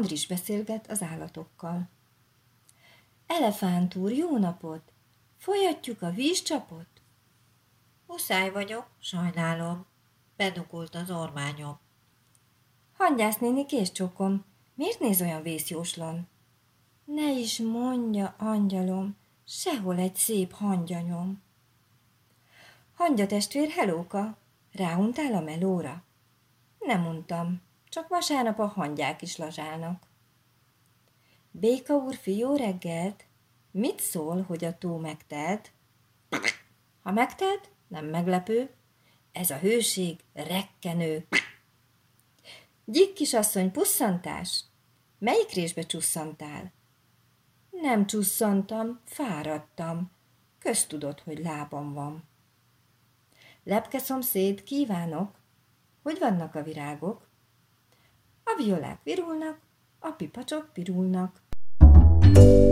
Andris 0.00 0.26
beszélget 0.26 0.90
az 0.90 1.02
állatokkal. 1.02 1.88
Elefánt 3.26 3.94
úr, 3.94 4.12
jó 4.12 4.38
napot! 4.38 4.92
Folyatjuk 5.38 6.02
a 6.02 6.10
vízcsapot? 6.10 6.86
Muszáj 8.06 8.50
vagyok, 8.50 8.86
sajnálom. 8.98 9.86
Bedukult 10.36 10.94
az 10.94 11.10
ormányom. 11.10 11.78
Hangyász 12.96 13.38
néni 13.38 13.66
csokom. 13.92 14.44
miért 14.74 15.00
néz 15.00 15.20
olyan 15.20 15.42
vészjóslan? 15.42 16.28
Ne 17.04 17.30
is 17.30 17.58
mondja, 17.58 18.34
angyalom, 18.38 19.16
sehol 19.44 19.98
egy 19.98 20.16
szép 20.16 20.52
hangyanyom. 20.52 21.42
Hangya 22.94 23.26
testvér, 23.26 23.68
helóka, 23.68 24.36
ráuntál 24.72 25.34
a 25.34 25.40
melóra? 25.40 26.02
Nem 26.78 27.06
untam, 27.06 27.60
csak 27.90 28.08
vasárnap 28.08 28.58
a 28.58 28.66
hangyák 28.66 29.22
is 29.22 29.36
lazsálnak. 29.36 30.06
Béka 31.50 31.94
úr 31.94 32.14
fiú 32.14 32.56
reggelt, 32.56 33.24
mit 33.70 34.00
szól, 34.00 34.42
hogy 34.42 34.64
a 34.64 34.78
tó 34.78 34.96
megtelt? 34.96 35.72
Ha 37.02 37.12
megtelt, 37.12 37.70
nem 37.88 38.06
meglepő, 38.06 38.70
ez 39.32 39.50
a 39.50 39.58
hőség 39.58 40.20
rekkenő. 40.32 41.26
Gyik 42.84 43.12
kisasszony, 43.12 43.70
pusszantás? 43.70 44.64
Melyik 45.18 45.50
résbe 45.50 45.82
csusszantál? 45.82 46.72
Nem 47.70 48.06
csusszantam, 48.06 49.00
fáradtam. 49.04 50.10
Köztudott, 50.58 51.20
hogy 51.20 51.38
lábam 51.38 51.92
van. 51.92 52.28
Lepke 53.64 53.98
szomszéd, 53.98 54.62
kívánok! 54.62 55.38
Hogy 56.02 56.18
vannak 56.18 56.54
a 56.54 56.62
virágok? 56.62 57.29
A 58.50 58.62
violák 58.62 59.00
virulnak, 59.02 59.58
a 59.98 60.10
pipacsok 60.10 60.70
pirulnak. 60.72 61.42
thank 62.20 62.36
you 62.36 62.69